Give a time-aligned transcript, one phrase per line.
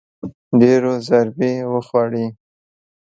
[0.59, 2.25] ډېرو ضربې وخوړې